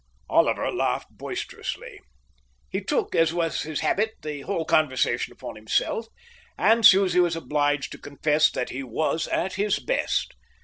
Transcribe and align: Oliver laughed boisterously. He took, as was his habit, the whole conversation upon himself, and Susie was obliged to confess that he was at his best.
Oliver 0.31 0.71
laughed 0.71 1.09
boisterously. 1.11 1.99
He 2.71 2.81
took, 2.81 3.13
as 3.13 3.35
was 3.35 3.61
his 3.61 3.81
habit, 3.81 4.13
the 4.23 4.41
whole 4.41 4.65
conversation 4.65 5.31
upon 5.31 5.55
himself, 5.55 6.07
and 6.57 6.83
Susie 6.83 7.19
was 7.19 7.35
obliged 7.35 7.91
to 7.91 7.99
confess 7.99 8.49
that 8.49 8.71
he 8.71 8.81
was 8.81 9.27
at 9.27 9.53
his 9.61 9.77
best. 9.77 10.33